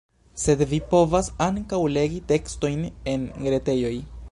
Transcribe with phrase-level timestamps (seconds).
[0.43, 2.83] Sed vi povas ankaŭ legi tekstojn
[3.15, 3.97] en retejoj.